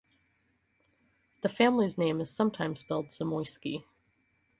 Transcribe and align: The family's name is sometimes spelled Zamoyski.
The 1.41 1.49
family's 1.49 1.95
name 1.95 2.21
is 2.21 2.31
sometimes 2.35 2.79
spelled 2.79 3.09
Zamoyski. 3.09 3.83